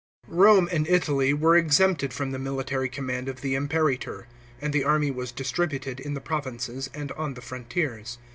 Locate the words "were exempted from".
1.31-2.31